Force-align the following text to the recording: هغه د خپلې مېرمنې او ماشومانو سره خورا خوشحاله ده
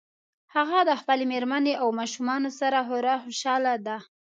هغه 0.55 0.79
د 0.89 0.91
خپلې 1.01 1.25
مېرمنې 1.33 1.73
او 1.81 1.87
ماشومانو 1.99 2.49
سره 2.59 2.77
خورا 2.87 3.15
خوشحاله 3.23 3.73
ده 3.85 3.97